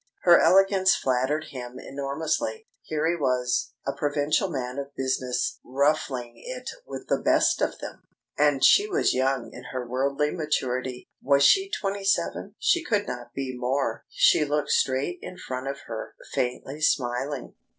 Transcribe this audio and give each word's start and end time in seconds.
Her 0.23 0.39
elegance 0.39 0.95
flattered 0.95 1.49
him 1.51 1.77
enormously. 1.77 2.65
Here 2.81 3.07
he 3.07 3.15
was, 3.15 3.73
a 3.85 3.93
provincial 3.93 4.49
man 4.49 4.79
of 4.79 4.95
business, 4.95 5.59
ruffling 5.63 6.33
it 6.37 6.71
with 6.87 7.05
the 7.07 7.19
best 7.21 7.61
of 7.61 7.77
them!... 7.77 8.01
And 8.35 8.65
she 8.65 8.87
was 8.89 9.13
young 9.13 9.51
in 9.53 9.65
her 9.65 9.87
worldly 9.87 10.31
maturity. 10.31 11.07
Was 11.21 11.43
she 11.43 11.69
twenty 11.69 12.03
seven? 12.03 12.55
She 12.57 12.83
could 12.83 13.07
not 13.07 13.35
be 13.35 13.55
more. 13.55 14.03
She 14.09 14.43
looked 14.43 14.71
straight 14.71 15.19
in 15.21 15.37
front 15.37 15.67
of 15.67 15.81
her, 15.81 16.15
faintly 16.33 16.81
smiling.... 16.81 17.53